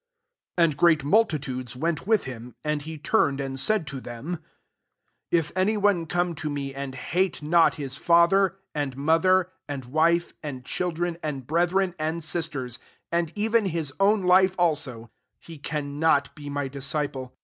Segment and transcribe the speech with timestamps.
[0.57, 4.43] "25 And great multitudes went with him; and he turned and said to diem, 26"
[5.31, 10.33] If any one come to me, and hate not his fether, and mother, and wife,
[10.41, 12.79] and children, and brethren, and sisters,
[13.11, 17.35] and even his own life also, he cannot be my disciple.